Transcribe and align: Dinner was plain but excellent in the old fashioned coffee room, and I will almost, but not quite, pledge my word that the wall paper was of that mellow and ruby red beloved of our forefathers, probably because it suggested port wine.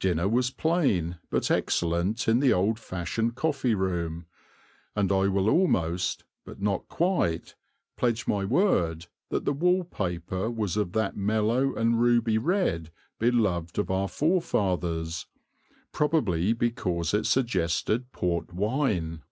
Dinner 0.00 0.26
was 0.28 0.50
plain 0.50 1.20
but 1.30 1.48
excellent 1.48 2.26
in 2.26 2.40
the 2.40 2.52
old 2.52 2.80
fashioned 2.80 3.36
coffee 3.36 3.76
room, 3.76 4.26
and 4.96 5.12
I 5.12 5.28
will 5.28 5.48
almost, 5.48 6.24
but 6.44 6.60
not 6.60 6.88
quite, 6.88 7.54
pledge 7.96 8.26
my 8.26 8.44
word 8.44 9.06
that 9.28 9.44
the 9.44 9.52
wall 9.52 9.84
paper 9.84 10.50
was 10.50 10.76
of 10.76 10.94
that 10.94 11.16
mellow 11.16 11.76
and 11.76 12.00
ruby 12.00 12.38
red 12.38 12.90
beloved 13.20 13.78
of 13.78 13.88
our 13.88 14.08
forefathers, 14.08 15.28
probably 15.92 16.52
because 16.52 17.14
it 17.14 17.24
suggested 17.24 18.10
port 18.10 18.52
wine. 18.52 19.22